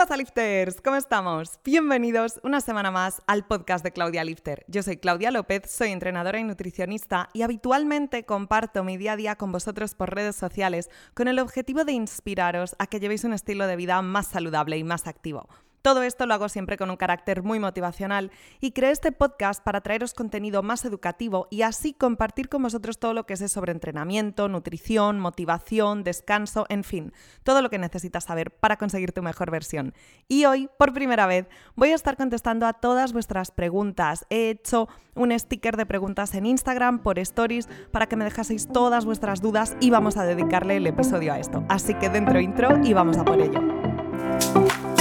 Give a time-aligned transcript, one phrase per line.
[0.00, 0.80] pasa, lifters?
[0.80, 1.60] ¿Cómo estamos?
[1.62, 4.64] Bienvenidos una semana más al podcast de Claudia Lifter.
[4.66, 9.36] Yo soy Claudia López, soy entrenadora y nutricionista y habitualmente comparto mi día a día
[9.36, 13.66] con vosotros por redes sociales con el objetivo de inspiraros a que llevéis un estilo
[13.66, 15.50] de vida más saludable y más activo.
[15.82, 18.30] Todo esto lo hago siempre con un carácter muy motivacional
[18.60, 23.14] y creé este podcast para traeros contenido más educativo y así compartir con vosotros todo
[23.14, 27.12] lo que sé sobre entrenamiento, nutrición, motivación, descanso, en fin,
[27.44, 29.94] todo lo que necesitas saber para conseguir tu mejor versión.
[30.28, 34.26] Y hoy, por primera vez, voy a estar contestando a todas vuestras preguntas.
[34.28, 39.06] He hecho un sticker de preguntas en Instagram por stories para que me dejaseis todas
[39.06, 41.64] vuestras dudas y vamos a dedicarle el episodio a esto.
[41.68, 44.99] Así que dentro intro y vamos a por ello.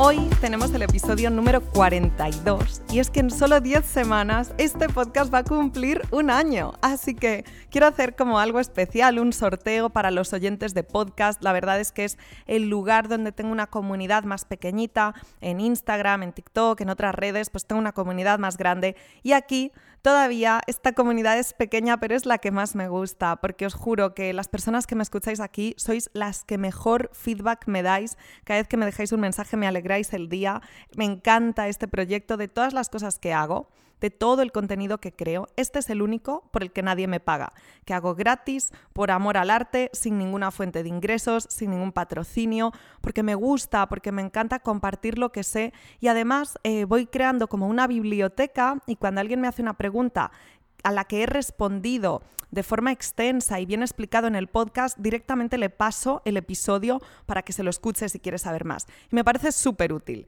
[0.00, 5.34] Hoy tenemos el episodio número 42 y es que en solo 10 semanas este podcast
[5.34, 6.74] va a cumplir un año.
[6.82, 11.42] Así que quiero hacer como algo especial, un sorteo para los oyentes de podcast.
[11.42, 16.22] La verdad es que es el lugar donde tengo una comunidad más pequeñita, en Instagram,
[16.22, 18.94] en TikTok, en otras redes, pues tengo una comunidad más grande
[19.24, 23.66] y aquí Todavía esta comunidad es pequeña, pero es la que más me gusta, porque
[23.66, 27.82] os juro que las personas que me escucháis aquí sois las que mejor feedback me
[27.82, 28.16] dais.
[28.44, 30.62] Cada vez que me dejáis un mensaje me alegráis el día.
[30.96, 33.68] Me encanta este proyecto de todas las cosas que hago
[34.00, 35.48] de todo el contenido que creo.
[35.56, 37.52] Este es el único por el que nadie me paga,
[37.84, 42.72] que hago gratis, por amor al arte, sin ninguna fuente de ingresos, sin ningún patrocinio,
[43.00, 47.48] porque me gusta, porque me encanta compartir lo que sé y además eh, voy creando
[47.48, 50.30] como una biblioteca y cuando alguien me hace una pregunta
[50.82, 55.58] a la que he respondido de forma extensa y bien explicado en el podcast, directamente
[55.58, 58.86] le paso el episodio para que se lo escuche si quiere saber más.
[59.10, 60.26] Y me parece súper útil.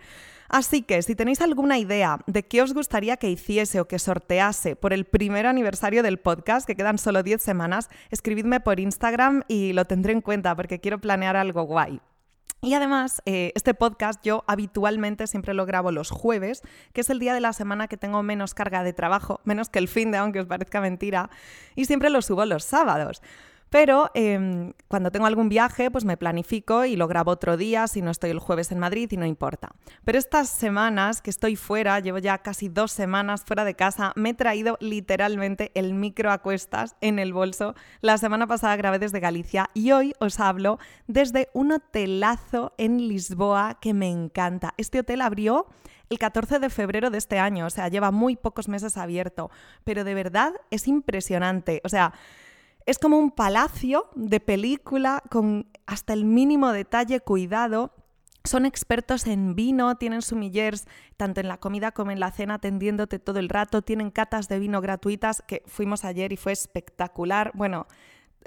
[0.49, 4.77] Así que si tenéis alguna idea de qué os gustaría que hiciese o que sortease
[4.77, 9.73] por el primer aniversario del podcast, que quedan solo 10 semanas, escribidme por Instagram y
[9.73, 12.01] lo tendré en cuenta porque quiero planear algo guay.
[12.63, 16.63] Y además, eh, este podcast yo habitualmente siempre lo grabo los jueves,
[16.93, 19.79] que es el día de la semana que tengo menos carga de trabajo, menos que
[19.79, 21.31] el fin de, aunque os parezca mentira,
[21.75, 23.23] y siempre lo subo los sábados.
[23.71, 28.03] Pero em, cuando tengo algún viaje, pues me planifico y lo grabo otro día, si
[28.03, 29.71] no estoy el jueves en Madrid y no importa.
[30.05, 34.31] Pero estas semanas que estoy fuera, llevo ya casi dos semanas fuera de casa, me
[34.31, 37.77] he traído literalmente el micro a cuestas en el bolso.
[38.01, 43.79] La semana pasada grabé desde Galicia y hoy os hablo desde un hotelazo en Lisboa
[43.81, 44.75] que me encanta.
[44.79, 45.69] Este hotel abrió
[46.09, 49.49] el 14 de febrero de este año, o sea, lleva muy pocos meses abierto,
[49.85, 51.81] pero de verdad es impresionante.
[51.85, 52.13] O sea,
[52.87, 57.93] es como un palacio de película con hasta el mínimo detalle cuidado.
[58.45, 60.87] Son expertos en vino, tienen sumillers
[61.17, 64.59] tanto en la comida como en la cena atendiéndote todo el rato, tienen catas de
[64.59, 67.51] vino gratuitas que fuimos ayer y fue espectacular.
[67.55, 67.87] Bueno,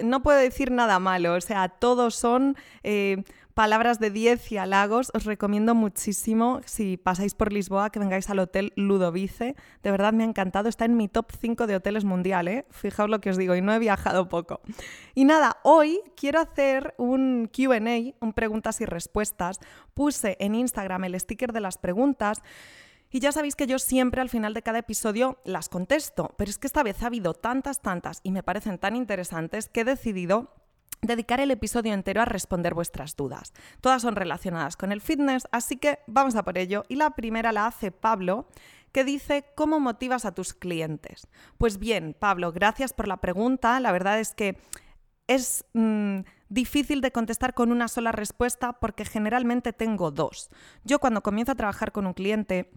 [0.02, 3.24] no puedo decir nada malo, o sea, todos son eh,
[3.54, 5.12] palabras de 10 y halagos.
[5.14, 9.56] Os recomiendo muchísimo, si pasáis por Lisboa, que vengáis al Hotel Ludovice.
[9.84, 12.66] De verdad me ha encantado, está en mi top 5 de hoteles mundial, ¿eh?
[12.70, 14.62] Fijaos lo que os digo, y no he viajado poco.
[15.14, 17.80] Y nada, hoy quiero hacer un QA,
[18.20, 19.60] un preguntas y respuestas.
[19.94, 22.42] Puse en Instagram el sticker de las preguntas.
[23.13, 26.57] Y ya sabéis que yo siempre al final de cada episodio las contesto, pero es
[26.57, 30.51] que esta vez ha habido tantas, tantas y me parecen tan interesantes que he decidido
[31.03, 33.53] dedicar el episodio entero a responder vuestras dudas.
[33.81, 36.85] Todas son relacionadas con el fitness, así que vamos a por ello.
[36.90, 38.47] Y la primera la hace Pablo,
[38.91, 41.28] que dice, ¿cómo motivas a tus clientes?
[41.59, 43.80] Pues bien, Pablo, gracias por la pregunta.
[43.80, 44.57] La verdad es que
[45.28, 45.66] es...
[45.74, 46.22] Mm,
[46.53, 50.50] difícil de contestar con una sola respuesta porque generalmente tengo dos.
[50.84, 52.72] Yo cuando comienzo a trabajar con un cliente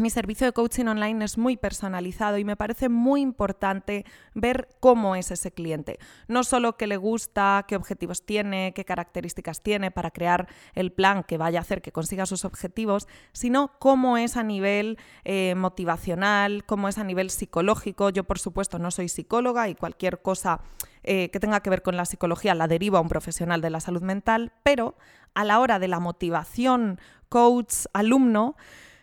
[0.00, 5.16] mi servicio de coaching online es muy personalizado y me parece muy importante ver cómo
[5.16, 5.98] es ese cliente.
[6.28, 11.22] No solo qué le gusta, qué objetivos tiene, qué características tiene para crear el plan
[11.22, 16.64] que vaya a hacer que consiga sus objetivos, sino cómo es a nivel eh, motivacional,
[16.64, 18.10] cómo es a nivel psicológico.
[18.10, 20.60] Yo, por supuesto, no soy psicóloga y cualquier cosa
[21.02, 23.80] eh, que tenga que ver con la psicología la deriva a un profesional de la
[23.80, 24.96] salud mental, pero
[25.34, 26.98] a la hora de la motivación
[27.28, 28.56] coach-alumno,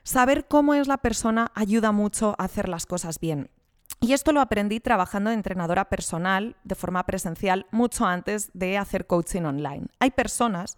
[0.07, 3.49] Saber cómo es la persona ayuda mucho a hacer las cosas bien.
[3.99, 9.05] Y esto lo aprendí trabajando de entrenadora personal de forma presencial mucho antes de hacer
[9.05, 9.87] coaching online.
[9.99, 10.77] Hay personas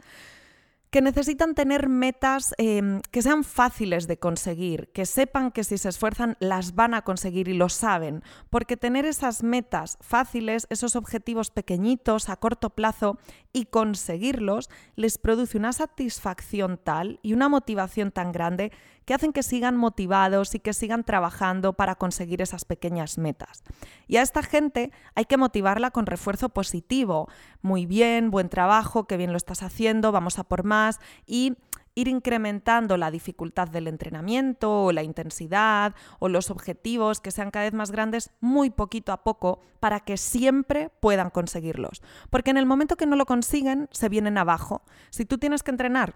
[0.89, 5.89] que necesitan tener metas em, que sean fáciles de conseguir, que sepan que si se
[5.89, 11.51] esfuerzan las van a conseguir y lo saben, porque tener esas metas fáciles, esos objetivos
[11.51, 13.19] pequeñitos a corto plazo
[13.53, 18.71] y conseguirlos les produce una satisfacción tal y una motivación tan grande
[19.09, 23.63] que hacen que sigan motivados y que sigan trabajando para conseguir esas pequeñas metas.
[24.07, 27.27] Y a esta gente hay que motivarla con refuerzo positivo.
[27.63, 31.57] Muy bien, buen trabajo, qué bien lo estás haciendo, vamos a por más y
[31.95, 37.65] ir incrementando la dificultad del entrenamiento o la intensidad o los objetivos que sean cada
[37.65, 42.03] vez más grandes muy poquito a poco para que siempre puedan conseguirlos.
[42.29, 44.83] Porque en el momento que no lo consiguen, se vienen abajo.
[45.09, 46.13] Si tú tienes que entrenar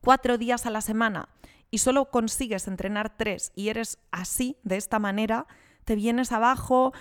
[0.00, 1.28] cuatro días a la semana
[1.70, 5.46] y solo consigues entrenar tres y eres así, de esta manera,
[5.84, 6.92] te vienes abajo,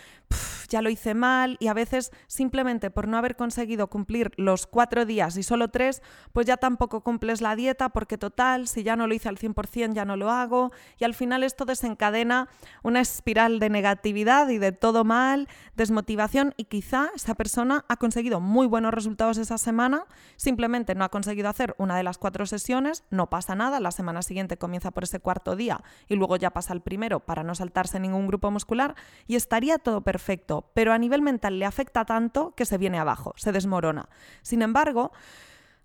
[0.74, 5.06] ya lo hice mal y a veces simplemente por no haber conseguido cumplir los cuatro
[5.06, 6.02] días y solo tres,
[6.34, 9.94] pues ya tampoco cumples la dieta porque total, si ya no lo hice al 100%
[9.94, 10.72] ya no lo hago.
[10.98, 12.50] Y al final esto desencadena
[12.81, 18.40] una espiral de negatividad y de todo mal, desmotivación y quizá esa persona ha conseguido
[18.40, 20.06] muy buenos resultados esa semana,
[20.38, 24.24] simplemente no ha conseguido hacer una de las cuatro sesiones, no pasa nada, la semana
[24.24, 28.00] siguiente comienza por ese cuarto día y luego ya pasa el primero para no saltarse
[28.00, 28.96] ningún grupo muscular
[29.28, 33.33] y estaría todo perfecto pero a nivel mental le afecta tanto que se viene abajo,
[33.38, 34.10] se desmorona.
[34.42, 35.12] Sin embargo,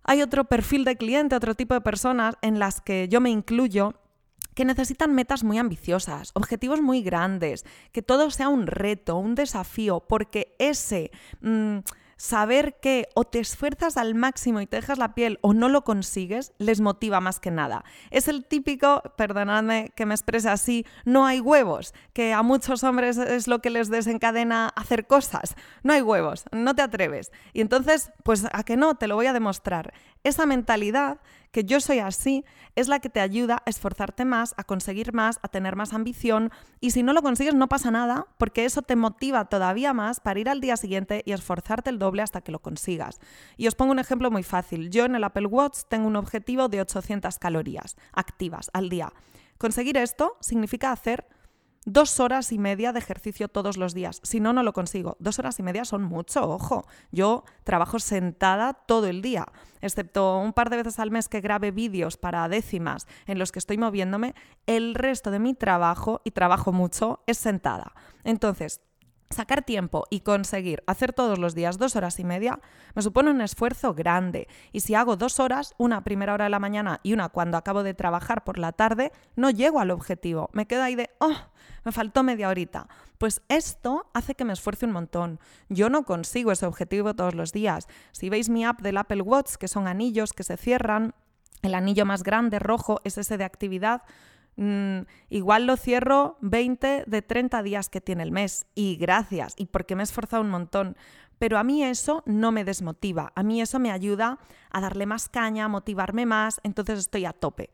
[0.05, 3.95] hay otro perfil de cliente, otro tipo de personas en las que yo me incluyo
[4.55, 10.01] que necesitan metas muy ambiciosas, objetivos muy grandes, que todo sea un reto, un desafío,
[10.01, 11.13] porque ese...
[11.41, 11.79] Mm,
[12.19, 15.85] saber que o te esfuerzas al máximo y te dejas la piel o no lo
[15.85, 17.85] consigues, les motiva más que nada.
[18.11, 23.17] Es el típico, perdonadme que me exprese así, no hay huevos, que a muchos hombres
[23.17, 25.55] es lo que les desencadena hacer cosas.
[25.83, 27.33] No hay huevos, no te atreves.
[27.55, 29.95] Y entonces, pues a que no, te lo voy a demostrar.
[30.25, 31.21] Esa mentalidad
[31.51, 32.45] que yo soy así
[32.77, 36.51] es la que te ayuda a esforzarte más, a conseguir más, a tener más ambición
[36.81, 40.41] y si no lo consigues no pasa nada porque eso te motiva todavía más para
[40.41, 43.21] ir al día siguiente y esforzarte el doble hasta que lo consigas.
[43.57, 44.91] Y os pongo un ejemplo muy fácil.
[44.91, 49.13] Yo en el Apple Watch tengo un objetivo de 800 calorías activas al día.
[49.57, 51.27] Conseguir esto significa hacer
[51.89, 54.21] dos horas y media de ejercicio todos los días.
[54.23, 55.17] Si no, no lo consigo.
[55.21, 56.87] Dos horas y media son mucho, ojo.
[57.11, 59.47] Yo trabajo sentada todo el día,
[59.81, 63.59] excepto un par de veces al mes que grabe vídeos para décimas en los que
[63.59, 64.35] estoy moviéndome.
[64.67, 67.95] El resto de mi trabajo, y trabajo mucho, es sentada.
[68.23, 68.83] Entonces,
[69.31, 72.61] Sacar tiempo y conseguir hacer todos los días dos horas y media
[72.95, 74.49] me supone un esfuerzo grande.
[74.73, 77.83] Y si hago dos horas, una primera hora de la mañana y una cuando acabo
[77.83, 80.49] de trabajar por la tarde, no llego al objetivo.
[80.55, 81.37] Me quedo ahí de, oh,
[81.85, 82.89] me faltó media horita.
[83.19, 85.41] Pues esto hace que me esfuerce un montón.
[85.69, 87.87] Yo no consigo ese objetivo todos los días.
[88.13, 91.15] Si veis mi app del Apple Watch, que son anillos que se cierran,
[91.63, 94.03] el anillo más grande rojo es ese de actividad.
[94.61, 99.67] Mm, igual lo cierro 20 de 30 días que tiene el mes y gracias, y
[99.67, 100.97] porque me he esforzado un montón.
[101.39, 104.41] Pero a mí eso no me desmotiva, a mí eso me ayuda
[104.71, 107.71] a darle más caña, a motivarme más, entonces estoy a tope.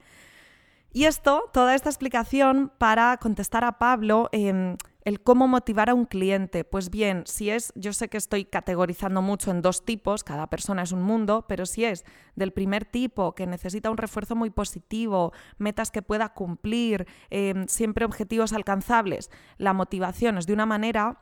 [0.93, 6.07] Y esto, toda esta explicación para contestar a Pablo, em, el cómo motivar a un
[6.07, 6.65] cliente.
[6.65, 10.83] Pues bien, si es, yo sé que estoy categorizando mucho en dos tipos, cada persona
[10.83, 12.05] es un mundo, pero si es
[12.37, 18.05] del primer tipo, que necesita un refuerzo muy positivo, metas que pueda cumplir, em, siempre
[18.05, 21.21] objetivos alcanzables, la motivación es de una manera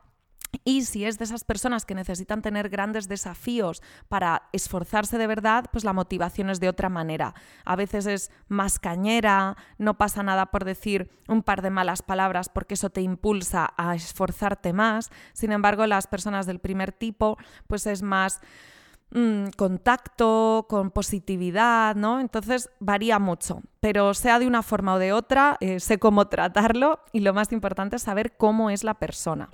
[0.64, 5.66] y si es de esas personas que necesitan tener grandes desafíos para esforzarse de verdad,
[5.72, 7.34] pues la motivación es de otra manera.
[7.64, 12.48] A veces es más cañera, no pasa nada por decir un par de malas palabras
[12.48, 15.10] porque eso te impulsa a esforzarte más.
[15.32, 18.40] Sin embargo, las personas del primer tipo, pues es más
[19.10, 22.20] mm, contacto, con positividad, ¿no?
[22.20, 27.00] Entonces varía mucho, pero sea de una forma o de otra, eh, sé cómo tratarlo
[27.12, 29.48] y lo más importante es saber cómo es la persona.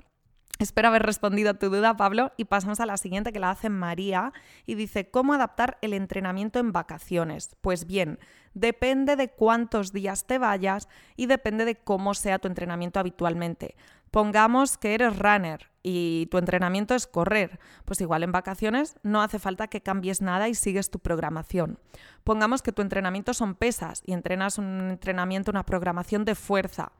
[0.59, 3.69] Espero haber respondido a tu duda, Pablo, y pasamos a la siguiente que la hace
[3.69, 4.33] María
[4.65, 7.55] y dice, ¿cómo adaptar el entrenamiento en vacaciones?
[7.61, 8.19] Pues bien,
[8.53, 13.77] depende de cuántos días te vayas y depende de cómo sea tu entrenamiento habitualmente.
[14.11, 19.39] Pongamos que eres runner y tu entrenamiento es correr, pues igual en vacaciones no hace
[19.39, 21.79] falta que cambies nada y sigues tu programación.
[22.25, 26.91] Pongamos que tu entrenamiento son pesas y entrenas un entrenamiento, una programación de fuerza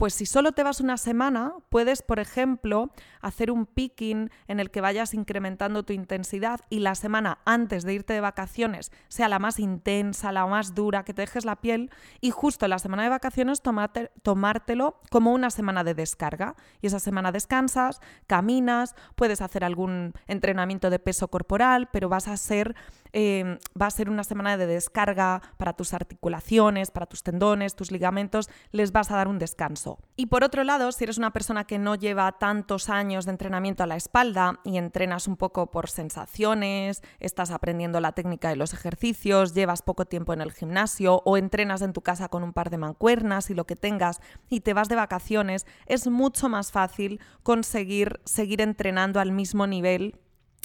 [0.00, 2.90] pues si solo te vas una semana, puedes, por ejemplo,
[3.20, 7.92] hacer un picking en el que vayas incrementando tu intensidad y la semana antes de
[7.92, 11.90] irte de vacaciones sea la más intensa, la más dura, que te dejes la piel
[12.22, 16.54] y justo la semana de vacaciones tomártelo como una semana de descarga.
[16.80, 22.38] Y esa semana descansas, caminas, puedes hacer algún entrenamiento de peso corporal, pero vas a
[22.38, 22.74] ser
[23.12, 27.90] eh, va a ser una semana de descarga para tus articulaciones, para tus tendones, tus
[27.90, 29.98] ligamentos, les vas a dar un descanso.
[30.16, 33.82] Y por otro lado, si eres una persona que no lleva tantos años de entrenamiento
[33.82, 38.72] a la espalda y entrenas un poco por sensaciones, estás aprendiendo la técnica de los
[38.72, 42.70] ejercicios, llevas poco tiempo en el gimnasio o entrenas en tu casa con un par
[42.70, 47.20] de mancuernas y lo que tengas y te vas de vacaciones, es mucho más fácil
[47.42, 50.18] conseguir seguir entrenando al mismo nivel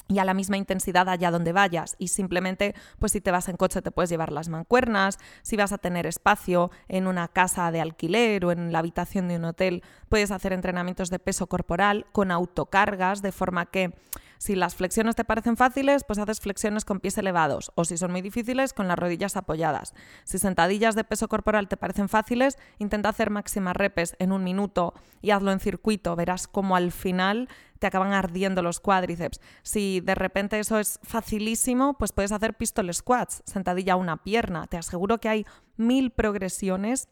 [0.07, 1.95] y a la misma intensidad allá donde vayas.
[1.97, 5.71] Y simplemente, pues si te vas en coche te puedes llevar las mancuernas, si vas
[5.71, 9.83] a tener espacio en una casa de alquiler o en la habitación de un hotel,
[10.09, 13.93] puedes hacer entrenamientos de peso corporal con autocargas, de forma que
[14.37, 18.11] si las flexiones te parecen fáciles, pues haces flexiones con pies elevados, o si son
[18.11, 19.93] muy difíciles, con las rodillas apoyadas.
[20.23, 24.93] Si sentadillas de peso corporal te parecen fáciles, intenta hacer máximas repes en un minuto
[25.21, 26.15] y hazlo en circuito.
[26.15, 27.47] Verás cómo al final
[27.79, 29.39] te acaban ardiendo los cuádriceps.
[29.63, 34.67] Si de repente eso es facilísimo, pues puedes hacer pistol squats, sentadilla a una pierna.
[34.67, 35.46] Te aseguro que hay
[35.77, 37.10] mil progresiones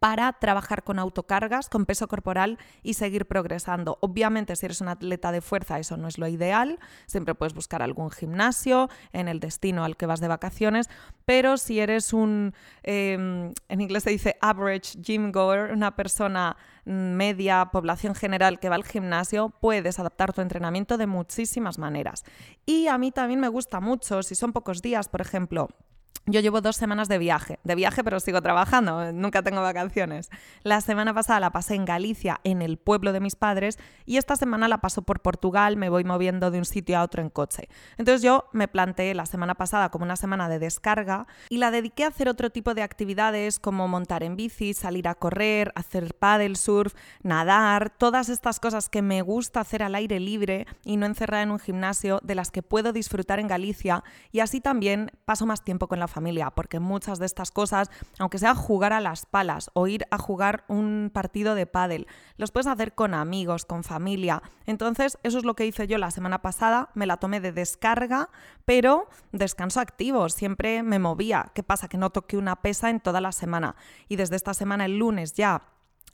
[0.00, 3.98] para trabajar con autocargas, con peso corporal y seguir progresando.
[4.00, 6.78] Obviamente, si eres un atleta de fuerza, eso no es lo ideal.
[7.06, 10.88] Siempre puedes buscar algún gimnasio en el destino al que vas de vacaciones,
[11.24, 17.68] pero si eres un, em, en inglés se dice average gym goer, una persona media,
[17.72, 22.24] población general que va al gimnasio, puedes adaptar tu entrenamiento de muchísimas maneras.
[22.64, 25.68] Y a mí también me gusta mucho, si son pocos días, por ejemplo,
[26.28, 30.28] yo llevo dos semanas de viaje, de viaje pero sigo trabajando, nunca tengo vacaciones.
[30.62, 34.36] La semana pasada la pasé en Galicia, en el pueblo de mis padres, y esta
[34.36, 37.68] semana la paso por Portugal, me voy moviendo de un sitio a otro en coche.
[37.96, 42.04] Entonces yo me planteé la semana pasada como una semana de descarga y la dediqué
[42.04, 46.56] a hacer otro tipo de actividades como montar en bici, salir a correr, hacer paddle
[46.56, 51.42] surf, nadar, todas estas cosas que me gusta hacer al aire libre y no encerrada
[51.42, 55.64] en un gimnasio, de las que puedo disfrutar en Galicia y así también paso más
[55.64, 59.70] tiempo con la familia porque muchas de estas cosas, aunque sea jugar a las palas
[59.74, 64.42] o ir a jugar un partido de pádel, los puedes hacer con amigos, con familia.
[64.66, 68.30] Entonces, eso es lo que hice yo la semana pasada, me la tomé de descarga,
[68.64, 71.50] pero descanso activo, siempre me movía.
[71.54, 71.88] ¿Qué pasa?
[71.88, 73.76] Que no toqué una pesa en toda la semana.
[74.08, 75.62] Y desde esta semana, el lunes ya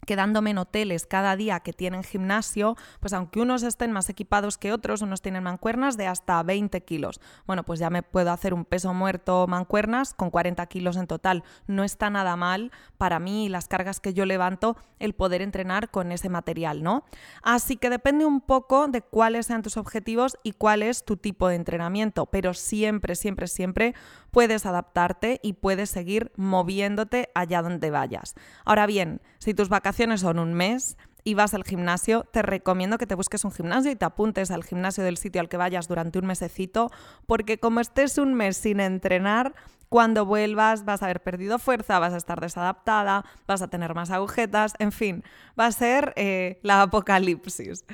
[0.05, 4.73] quedándome en hoteles cada día que tienen gimnasio, pues aunque unos estén más equipados que
[4.73, 7.21] otros, unos tienen mancuernas de hasta 20 kilos.
[7.47, 11.45] Bueno, pues ya me puedo hacer un peso muerto mancuernas con 40 kilos en total.
[11.67, 15.91] No está nada mal para mí y las cargas que yo levanto el poder entrenar
[15.91, 17.05] con ese material, ¿no?
[17.43, 21.49] Así que depende un poco de cuáles sean tus objetivos y cuál es tu tipo
[21.49, 23.95] de entrenamiento, pero siempre, siempre, siempre
[24.35, 28.35] puedes adaptarte y puedes seguir moviéndote allá donde vayas.
[28.65, 33.07] Ahora bien, si tus vacaciones son un mes, y vas al gimnasio, te recomiendo que
[33.07, 36.19] te busques un gimnasio y te apuntes al gimnasio del sitio al que vayas durante
[36.19, 36.91] un mesecito,
[37.27, 39.55] porque como estés un mes sin entrenar,
[39.89, 44.11] cuando vuelvas vas a haber perdido fuerza, vas a estar desadaptada, vas a tener más
[44.11, 45.25] agujetas, en fin,
[45.59, 47.87] va a ser eh, la apocalipsis.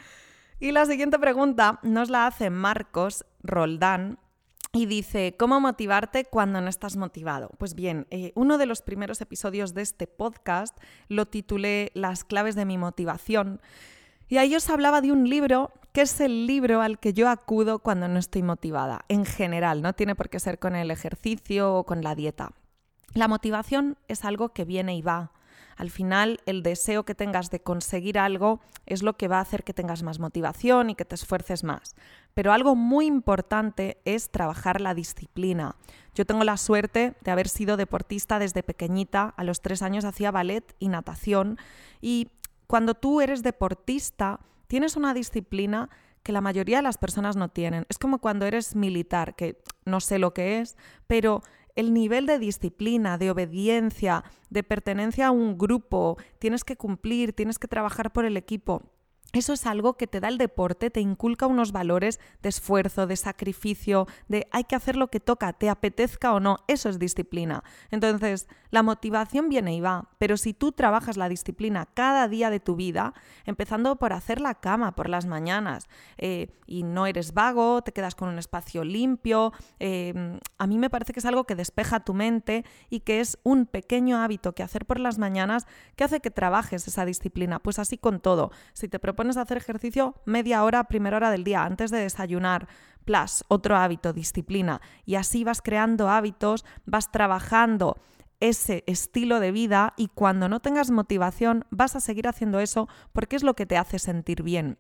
[0.59, 4.19] Y la siguiente pregunta nos la hace Marcos Roldán
[4.73, 7.51] y dice, ¿cómo motivarte cuando no estás motivado?
[7.59, 12.55] Pues bien, eh, uno de los primeros episodios de este podcast lo titulé Las claves
[12.55, 13.61] de mi motivación.
[14.29, 17.81] Y ahí os hablaba de un libro que es el libro al que yo acudo
[17.81, 21.85] cuando no estoy motivada, en general, no tiene por qué ser con el ejercicio o
[21.85, 22.53] con la dieta.
[23.13, 25.33] La motivación es algo que viene y va.
[25.77, 29.65] Al final, el deseo que tengas de conseguir algo es lo que va a hacer
[29.65, 31.97] que tengas más motivación y que te esfuerces más.
[32.41, 35.77] Pero algo muy importante es trabajar la disciplina.
[36.15, 39.35] Yo tengo la suerte de haber sido deportista desde pequeñita.
[39.37, 41.59] A los tres años hacía ballet y natación.
[42.01, 42.29] Y
[42.67, 45.91] cuando tú eres deportista, tienes una disciplina
[46.23, 47.85] que la mayoría de las personas no tienen.
[47.91, 51.43] Es como cuando eres militar, que no sé lo que es, pero
[51.77, 57.59] el nivel de disciplina, de obediencia, de pertenencia a un grupo, tienes que cumplir, tienes
[57.59, 58.81] que trabajar por el equipo.
[59.33, 63.17] Eso es algo que te da el deporte, te inculca unos valores de esfuerzo, de
[63.17, 67.63] sacrificio, de hay que hacer lo que toca, te apetezca o no, eso es disciplina.
[67.93, 72.59] Entonces, la motivación viene y va, pero si tú trabajas la disciplina cada día de
[72.59, 77.83] tu vida, empezando por hacer la cama por las mañanas, eh, y no eres vago,
[77.83, 81.57] te quedas con un espacio limpio, eh, a mí me parece que es algo que
[81.57, 86.05] despeja tu mente y que es un pequeño hábito que hacer por las mañanas que
[86.05, 87.59] hace que trabajes esa disciplina.
[87.59, 91.45] Pues así con todo, si te pones a hacer ejercicio media hora, primera hora del
[91.45, 92.69] día, antes de desayunar.
[93.05, 94.81] Plus, otro hábito, disciplina.
[95.05, 97.99] Y así vas creando hábitos, vas trabajando
[98.41, 103.37] ese estilo de vida y cuando no tengas motivación vas a seguir haciendo eso porque
[103.37, 104.79] es lo que te hace sentir bien,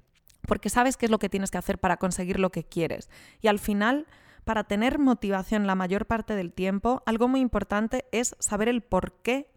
[0.48, 3.10] porque sabes qué es lo que tienes que hacer para conseguir lo que quieres.
[3.42, 4.06] Y al final
[4.44, 9.20] para tener motivación la mayor parte del tiempo, algo muy importante es saber el por
[9.20, 9.50] qué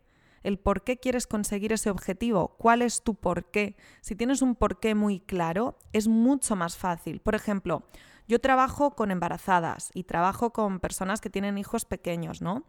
[0.44, 3.76] el por qué quieres conseguir ese objetivo, cuál es tu por qué.
[4.02, 7.20] Si tienes un por qué muy claro, es mucho más fácil.
[7.20, 7.84] Por ejemplo,
[8.28, 12.66] yo trabajo con embarazadas y trabajo con personas que tienen hijos pequeños, ¿no?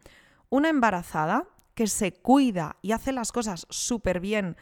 [0.49, 4.55] Una embarazada que se cuida y hace las cosas súper bien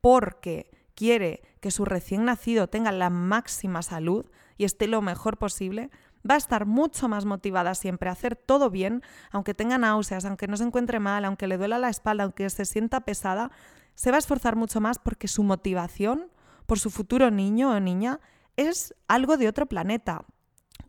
[0.00, 5.90] porque quiere que su recién nacido tenga la máxima salud y esté lo mejor posible,
[6.28, 10.48] va a estar mucho más motivada siempre a hacer todo bien, aunque tenga náuseas, aunque
[10.48, 13.50] no se encuentre mal, aunque le duela la espalda, aunque se sienta pesada,
[13.94, 16.30] se va a esforzar mucho más porque su motivación
[16.66, 18.20] por su futuro niño o niña
[18.56, 20.24] es algo de otro planeta.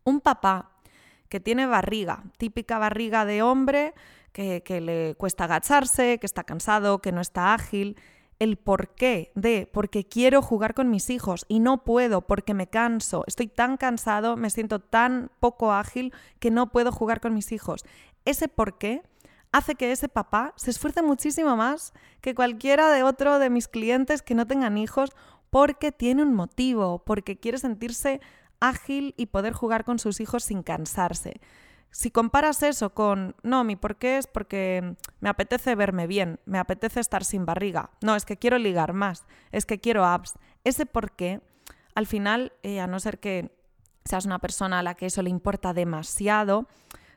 [0.04, 0.72] Un papá
[1.30, 3.94] que tiene barriga, típica barriga de hombre,
[4.32, 7.98] que, que le cuesta agacharse, que está cansado, que no está ágil,
[8.40, 13.24] el porqué de, porque quiero jugar con mis hijos y no puedo porque me canso,
[13.28, 17.84] estoy tan cansado, me siento tan poco ágil que no puedo jugar con mis hijos.
[18.26, 19.04] Ese porqué
[19.52, 24.22] hace que ese papá se esfuerce muchísimo más que cualquiera de otro de mis clientes
[24.22, 25.12] que no tengan hijos
[25.50, 28.22] porque tiene un motivo, porque quiere sentirse
[28.60, 31.42] ágil y poder jugar con sus hijos sin cansarse.
[31.92, 36.60] Si comparas eso con, no, mi por qué es porque me apetece verme bien, me
[36.60, 40.86] apetece estar sin barriga, no, es que quiero ligar más, es que quiero abs, ese
[40.86, 41.42] por qué,
[41.96, 43.52] al final, eh, a no ser que
[44.06, 46.68] seas una persona a la que eso le importa demasiado,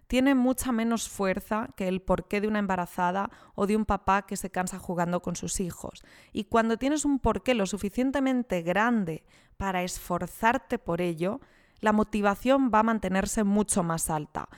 [0.07, 4.37] tiene mucha menos fuerza que el porqué de una embarazada o de un papá que
[4.37, 6.05] se cansa jugando con sus hijos.
[6.33, 9.25] Y cuando tienes un porqué lo suficientemente grande
[9.57, 11.41] para esforzarte por ello,
[11.83, 14.49] la motivación va a mantenerse mucho más alta.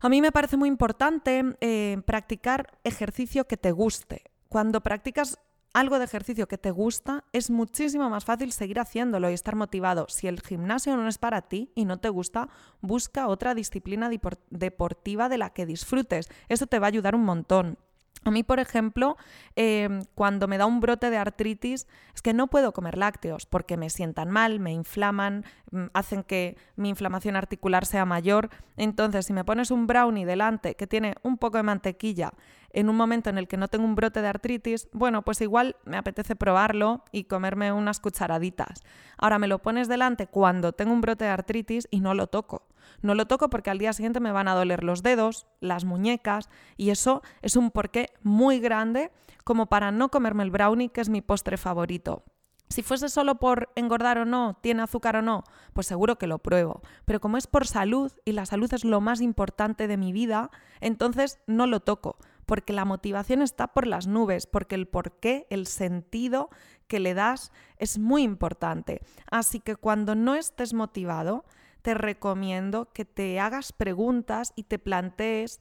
[0.00, 4.24] A mí me parece muy importante eh, practicar ejercicio que te guste.
[4.48, 5.38] Cuando practicas
[5.74, 10.06] algo de ejercicio que te gusta, es muchísimo más fácil seguir haciéndolo y estar motivado.
[10.08, 12.48] Si el gimnasio no es para ti y no te gusta,
[12.80, 14.10] busca otra disciplina
[14.50, 16.28] deportiva de la que disfrutes.
[16.48, 17.78] Eso te va a ayudar un montón.
[18.24, 19.16] A mí, por ejemplo,
[19.54, 23.76] em, cuando me da un brote de artritis, es que no puedo comer lácteos porque
[23.76, 28.50] me sientan mal, me inflaman, mm, hacen que mi inflamación articular sea mayor.
[28.76, 32.32] Entonces, si me pones un brownie delante que tiene un poco de mantequilla
[32.70, 35.76] en un momento en el que no tengo un brote de artritis, bueno, pues igual
[35.84, 38.82] me apetece probarlo y comerme unas cucharaditas.
[39.16, 42.66] Ahora me lo pones delante cuando tengo un brote de artritis y no lo toco.
[43.02, 46.48] No lo toco porque al día siguiente me van a doler los dedos, las muñecas,
[46.76, 49.10] y eso es un porqué muy grande
[49.44, 52.24] como para no comerme el brownie, que es mi postre favorito.
[52.70, 56.38] Si fuese solo por engordar o no, tiene azúcar o no, pues seguro que lo
[56.38, 56.82] pruebo.
[57.06, 60.50] Pero como es por salud y la salud es lo más importante de mi vida,
[60.80, 65.66] entonces no lo toco, porque la motivación está por las nubes, porque el porqué, el
[65.66, 66.50] sentido
[66.88, 69.00] que le das es muy importante.
[69.30, 71.46] Así que cuando no estés motivado,
[71.88, 75.58] te recomiendo que te hagas preguntas y te plantees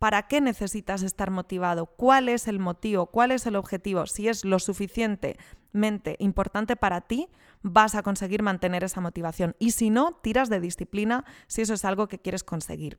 [0.00, 4.04] para qué necesitas estar motivado, cuál es el motivo, cuál es el objetivo.
[4.06, 7.28] Si es lo suficientemente importante para ti,
[7.62, 9.54] vas a conseguir mantener esa motivación.
[9.60, 12.98] Y si no, tiras de disciplina si eso es algo que quieres conseguir.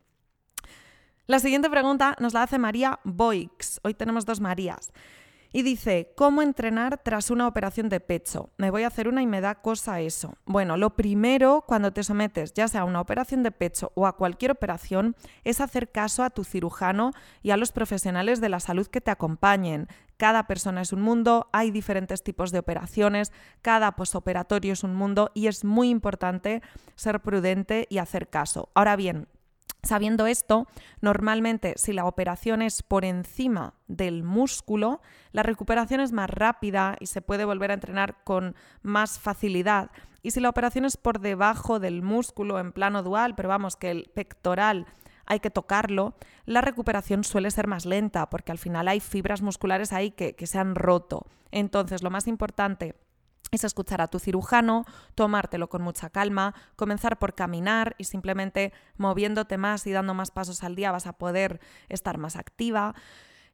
[1.25, 3.81] La siguiente pregunta nos la hace María Boix.
[3.83, 4.93] Hoy tenemos dos Marías.
[5.51, 8.51] Y dice, ¿cómo entrenar tras una operación de pecho?
[8.57, 10.35] Me voy a hacer una y me da cosa eso.
[10.45, 14.15] Bueno, lo primero cuando te sometes ya sea a una operación de pecho o a
[14.15, 18.85] cualquier operación es hacer caso a tu cirujano y a los profesionales de la salud
[18.87, 19.87] que te acompañen.
[20.17, 23.31] Cada persona es un mundo, hay diferentes tipos de operaciones,
[23.63, 26.61] cada posoperatorio es un mundo y es muy importante
[26.95, 28.69] ser prudente y hacer caso.
[28.75, 29.27] Ahora bien,
[29.81, 30.67] Sabiendo esto,
[30.99, 37.05] normalmente si la operación es por encima del músculo, la recuperación es más rápida y
[37.05, 39.89] se puede volver a entrenar con más facilidad.
[40.21, 43.91] Y si la operación es por debajo del músculo en plano dual, pero vamos, que
[43.91, 44.85] el pectoral
[45.25, 46.15] hay que tocarlo,
[46.45, 50.47] la recuperación suele ser más lenta porque al final hay fibras musculares ahí que, que
[50.47, 51.25] se han roto.
[51.51, 52.95] Entonces, lo más importante
[53.51, 54.85] es escuchar a tu cirujano,
[55.15, 60.63] tomártelo con mucha calma, comenzar por caminar y simplemente moviéndote más y dando más pasos
[60.63, 62.95] al día vas a poder estar más activa.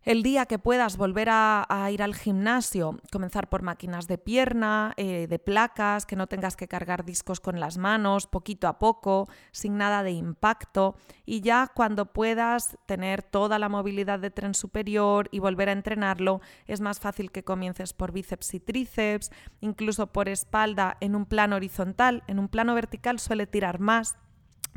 [0.05, 5.25] El día que puedas volver a, ir al gimnasio, comenzar por máquinas de pierna, eh,
[5.27, 9.79] de placas, que no tengas que cargar discos con las manos, poquito a poco, sin
[9.79, 10.95] nada de impacto.
[11.25, 16.39] Y ya cuando puedas tener toda la movilidad de tren superior y volver a entrenarlo,
[16.67, 21.55] es más fácil que comiences por bíceps y tríceps, incluso por espalda en un plano
[21.55, 22.23] horizontal.
[22.27, 24.17] En un plano vertical suele tirar más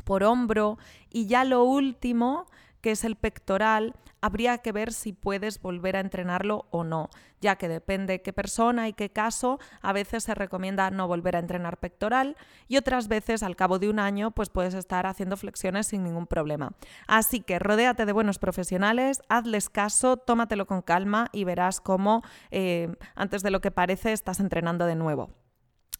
[0.05, 0.79] por hombro
[1.11, 2.47] y ya lo último
[2.81, 7.09] que es el pectoral, habría que ver si puedes volver a entrenarlo o no,
[7.41, 11.39] ya que depende qué persona y qué caso, a veces se recomienda no volver a
[11.39, 12.35] entrenar pectoral
[12.67, 16.27] y otras veces al cabo de un año pues puedes estar haciendo flexiones sin ningún
[16.27, 16.73] problema.
[17.07, 22.95] Así que rodéate de buenos profesionales, hazles caso, tómatelo con calma y verás cómo eh,
[23.15, 25.29] antes de lo que parece estás entrenando de nuevo.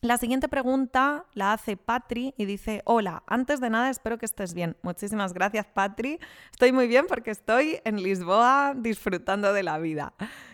[0.02, 4.54] La siguiente pregunta la hace Patri y dice, hola, antes de nada espero que estés
[4.54, 4.78] bien.
[4.82, 6.20] Muchísimas gracias Patri.
[6.52, 10.14] Estoy muy bien porque estoy en Lisboa disfrutando de la vida.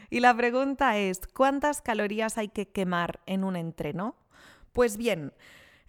[0.09, 4.15] Y la pregunta es, ¿cuántas calorías hay que quemar en un entreno?
[4.73, 5.31] Pues bien,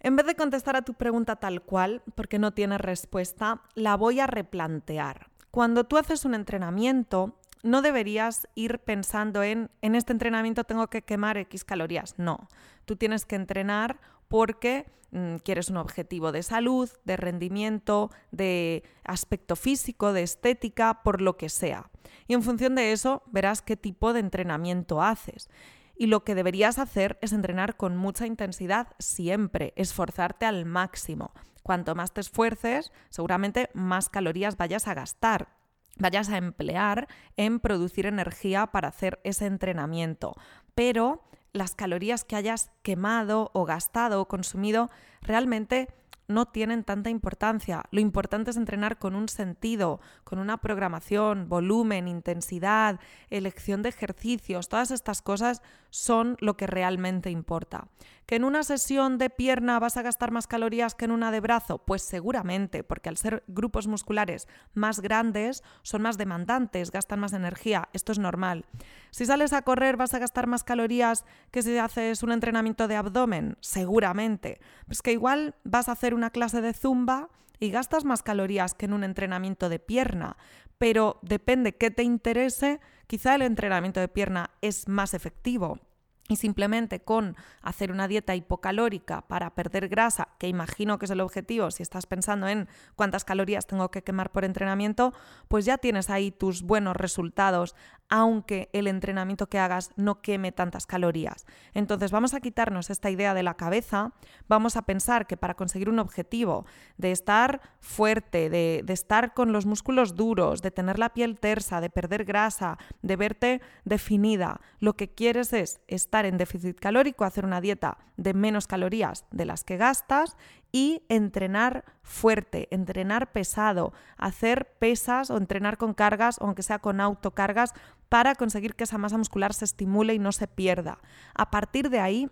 [0.01, 4.19] en vez de contestar a tu pregunta tal cual, porque no tienes respuesta, la voy
[4.19, 5.31] a replantear.
[5.49, 11.01] Cuando tú haces un entrenamiento, no deberías ir pensando en, en este entrenamiento tengo que
[11.01, 12.15] quemar X calorías.
[12.17, 12.47] No,
[12.85, 19.55] tú tienes que entrenar porque mm, quieres un objetivo de salud, de rendimiento, de aspecto
[19.55, 21.89] físico, de estética, por lo que sea.
[22.27, 25.49] Y en función de eso verás qué tipo de entrenamiento haces.
[25.95, 31.31] Y lo que deberías hacer es entrenar con mucha intensidad siempre, esforzarte al máximo.
[31.63, 35.56] Cuanto más te esfuerces, seguramente más calorías vayas a gastar
[35.99, 40.35] vayas a emplear en producir energía para hacer ese entrenamiento.
[40.75, 44.89] Pero las calorías que hayas quemado o gastado o consumido
[45.21, 45.87] realmente
[46.27, 47.83] no tienen tanta importancia.
[47.91, 54.67] Lo importante es entrenar con un sentido, con una programación, volumen, intensidad, elección de ejercicios.
[54.67, 57.87] Todas estas cosas son lo que realmente importa.
[58.27, 61.39] ¿Que en una sesión de pierna vas a gastar más calorías que en una de
[61.39, 61.77] brazo?
[61.77, 67.87] Pues seguramente, porque al ser grupos musculares más grandes, son más demandantes, gastan más energía.
[67.93, 68.65] Esto es normal.
[69.11, 72.97] Si sales a correr, ¿vas a gastar más calorías que si haces un entrenamiento de
[72.97, 73.55] abdomen?
[73.61, 74.59] Seguramente.
[74.87, 77.29] Pues que igual vas a hacer una clase de zumba
[77.61, 80.35] y gastas más calorías que en un entrenamiento de pierna,
[80.77, 85.79] pero depende qué te interese, quizá el entrenamiento de pierna es más efectivo
[86.27, 91.21] y simplemente con hacer una dieta hipocalórica para perder grasa, que imagino que es el
[91.21, 95.13] objetivo si estás pensando en cuántas calorías tengo que quemar por entrenamiento,
[95.47, 97.75] pues ya tienes ahí tus buenos resultados,
[98.09, 101.45] aunque el entrenamiento que hagas no queme tantas calorías.
[101.73, 104.13] Entonces vamos a quitarnos esta idea de la cabeza,
[104.47, 106.65] vamos a pensar que para conseguir un objetivo
[106.97, 111.89] de estar fuerte, de, estar con los músculos duros, de tener la piel tersa, de
[111.89, 117.61] perder grasa, de verte definida, lo que quieres es estar en déficit calórico, hacer una
[117.61, 120.37] dieta de menos calorías de las que gastas
[120.71, 127.73] y entrenar fuerte, entrenar pesado, hacer pesas o entrenar con cargas, aunque sea con autocargas,
[128.09, 130.99] para conseguir que esa masa muscular se estimule y no se pierda.
[131.33, 132.29] A partir de ahí,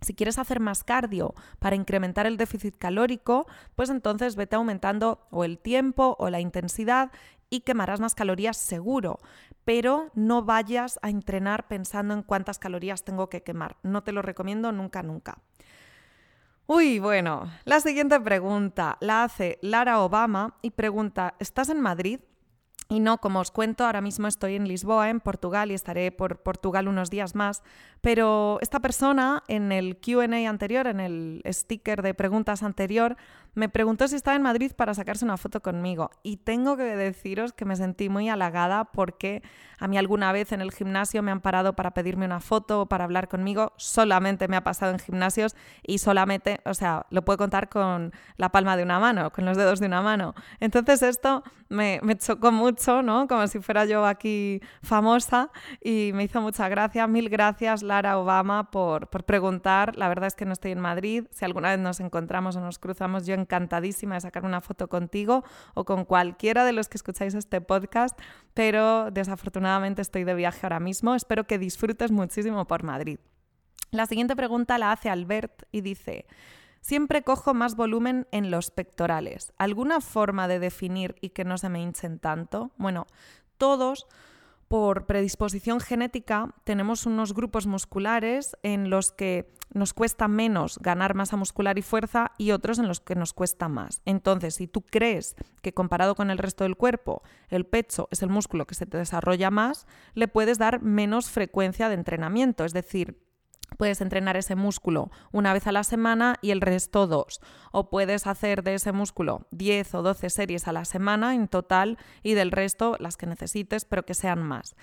[0.00, 5.44] si quieres hacer más cardio para incrementar el déficit calórico, pues entonces vete aumentando o
[5.44, 7.10] el tiempo o la intensidad
[7.48, 9.20] y quemarás más calorías seguro
[9.66, 13.76] pero no vayas a entrenar pensando en cuántas calorías tengo que quemar.
[13.82, 15.38] No te lo recomiendo nunca, nunca.
[16.68, 22.20] Uy, bueno, la siguiente pregunta la hace Lara Obama y pregunta, ¿estás en Madrid?
[22.88, 26.42] Y no, como os cuento, ahora mismo estoy en Lisboa, en Portugal, y estaré por
[26.42, 27.64] Portugal unos días más.
[28.00, 33.16] Pero esta persona en el QA anterior, en el sticker de preguntas anterior,
[33.56, 36.10] me preguntó si estaba en Madrid para sacarse una foto conmigo.
[36.22, 39.42] Y tengo que deciros que me sentí muy halagada porque
[39.78, 42.86] a mí alguna vez en el gimnasio me han parado para pedirme una foto o
[42.86, 43.72] para hablar conmigo.
[43.76, 48.50] Solamente me ha pasado en gimnasios y solamente, o sea, lo puedo contar con la
[48.50, 50.34] palma de una mano, con los dedos de una mano.
[50.60, 53.26] Entonces esto me, me chocó mucho, ¿no?
[53.26, 55.50] Como si fuera yo aquí famosa
[55.82, 57.06] y me hizo mucha gracia.
[57.06, 59.96] Mil gracias, Lara Obama, por, por preguntar.
[59.96, 61.24] La verdad es que no estoy en Madrid.
[61.30, 64.88] Si alguna vez nos encontramos o nos cruzamos, yo en encantadísima de sacar una foto
[64.88, 68.18] contigo o con cualquiera de los que escucháis este podcast,
[68.54, 71.14] pero desafortunadamente estoy de viaje ahora mismo.
[71.14, 73.18] Espero que disfrutes muchísimo por Madrid.
[73.92, 76.26] La siguiente pregunta la hace Albert y dice,
[76.80, 79.52] siempre cojo más volumen en los pectorales.
[79.58, 82.72] ¿Alguna forma de definir y que no se me hinchen tanto?
[82.76, 83.06] Bueno,
[83.58, 84.06] todos
[84.68, 91.36] por predisposición genética tenemos unos grupos musculares en los que nos cuesta menos ganar masa
[91.36, 94.00] muscular y fuerza y otros en los que nos cuesta más.
[94.04, 98.28] Entonces, si tú crees que comparado con el resto del cuerpo, el pecho es el
[98.28, 103.20] músculo que se te desarrolla más, le puedes dar menos frecuencia de entrenamiento, es decir,
[103.76, 107.40] Puedes entrenar ese músculo una vez a la semana y el resto dos.
[107.72, 111.98] O puedes hacer de ese músculo 10 o 12 series a la semana en total
[112.22, 114.76] y del resto las que necesites, pero que sean más.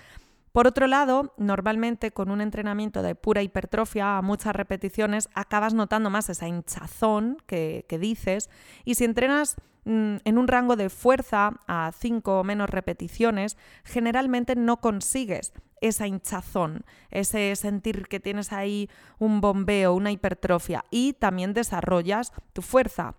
[0.54, 6.10] Por otro lado, normalmente con un entrenamiento de pura hipertrofia a muchas repeticiones acabas notando
[6.10, 8.50] más esa hinchazón que, que dices
[8.84, 14.54] y si entrenas mm, en un rango de fuerza a 5 o menos repeticiones, generalmente
[14.54, 15.52] no consigues
[15.88, 22.62] esa hinchazón, ese sentir que tienes ahí un bombeo, una hipertrofia y también desarrollas tu
[22.62, 23.16] fuerza.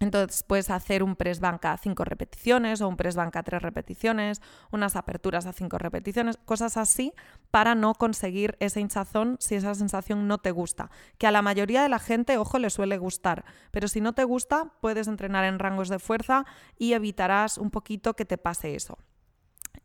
[0.00, 3.62] Entonces puedes hacer un press banca a 5 repeticiones o un press banca a 3
[3.62, 7.12] repeticiones, unas aperturas a 5 repeticiones, cosas así
[7.50, 10.90] para no conseguir ese hinchazón si esa sensación no te gusta.
[11.18, 14.24] Que a la mayoría de la gente, ojo, le suele gustar, pero si no te
[14.24, 16.44] gusta, puedes entrenar en rangos de fuerza
[16.78, 18.98] y evitarás un poquito que te pase eso.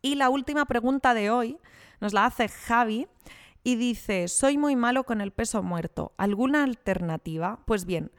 [0.01, 1.57] Y la última pregunta de hoy
[1.99, 3.07] nos la hace Javi
[3.63, 7.59] y dice, soy muy malo con el peso muerto, ¿alguna alternativa?
[7.65, 8.11] Pues bien,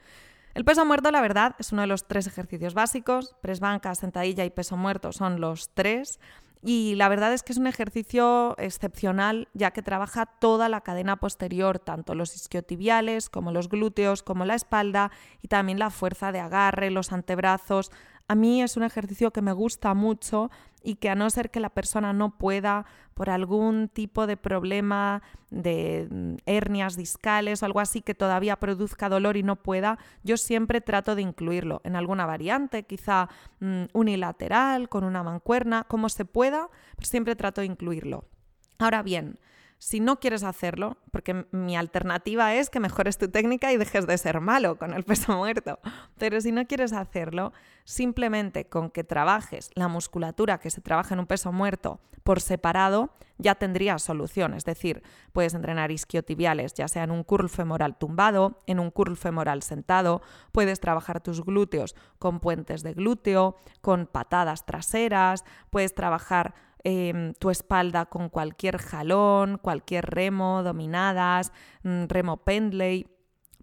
[0.52, 3.36] el peso muerto, la verdad, es uno de los tres ejercicios básicos.
[3.40, 6.18] Press banca, sentadilla y peso muerto son los tres.
[6.62, 11.16] Y la verdad es que es un ejercicio excepcional, ya que trabaja toda la cadena
[11.16, 16.40] posterior, tanto los isquiotibiales como los glúteos, como la espalda y también la fuerza de
[16.40, 17.90] agarre, los antebrazos.
[18.28, 20.50] A mí es un ejercicio que me gusta mucho
[20.82, 25.22] y que a no ser que la persona no pueda por algún tipo de problema
[25.50, 30.36] de mm, hernias discales o algo así que todavía produzca dolor y no pueda, yo
[30.36, 33.28] siempre trato de incluirlo en alguna variante, quizá
[33.60, 36.68] mm, unilateral, con una mancuerna, como se pueda,
[37.00, 38.24] siempre trato de incluirlo.
[38.78, 39.38] Ahora bien,
[39.80, 44.18] si no quieres hacerlo, porque mi alternativa es que mejores tu técnica y dejes de
[44.18, 45.80] ser malo con el peso muerto,
[46.18, 51.20] pero si no quieres hacerlo, simplemente con que trabajes la musculatura que se trabaja en
[51.20, 54.52] un peso muerto por separado, ya tendrías solución.
[54.52, 59.16] Es decir, puedes entrenar isquiotibiales, ya sea en un curl femoral tumbado, en un curl
[59.16, 60.20] femoral sentado,
[60.52, 67.50] puedes trabajar tus glúteos con puentes de glúteo, con patadas traseras, puedes trabajar Em, tu
[67.50, 73.06] espalda con cualquier jalón, cualquier remo, dominadas, mm, remo pendley.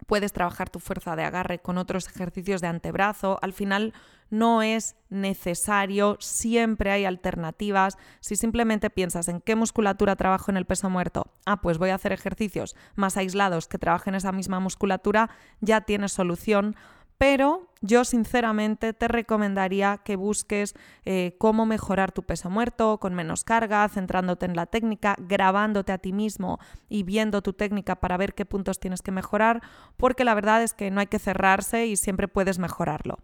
[0.06, 3.38] Puedes trabajar tu fuerza de agarre con otros ejercicios de antebrazo.
[3.42, 3.92] Al final
[4.30, 7.98] no es necesario, siempre hay alternativas.
[8.20, 11.96] Si simplemente piensas en qué musculatura trabajo en el peso muerto, ah, pues voy a
[11.96, 16.76] hacer ejercicios más aislados que trabajen esa misma musculatura, ya tienes solución
[17.18, 23.44] pero yo sinceramente te recomendaría que busques eh, cómo mejorar tu peso muerto con menos
[23.44, 28.34] carga, centrándote en la técnica, grabándote a ti mismo y viendo tu técnica para ver
[28.34, 29.62] qué puntos tienes que mejorar,
[29.96, 33.18] porque la verdad es que no hay que cerrarse y siempre puedes mejorarlo.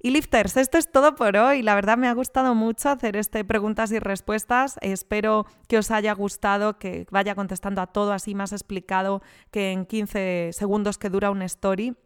[0.00, 1.62] Y lifters, esto es todo por hoy.
[1.62, 4.78] La verdad me ha gustado mucho hacer este preguntas y respuestas.
[4.80, 9.86] Espero que os haya gustado, que vaya contestando a todo así más explicado que en
[9.86, 11.96] 15 segundos que dura una story.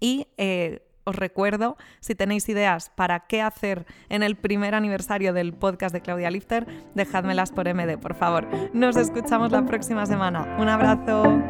[0.00, 5.52] Y eh, os recuerdo, si tenéis ideas para qué hacer en el primer aniversario del
[5.52, 8.46] podcast de Claudia Lifter, dejádmelas por MD, por favor.
[8.72, 10.56] Nos escuchamos la próxima semana.
[10.60, 11.40] Un abrazo.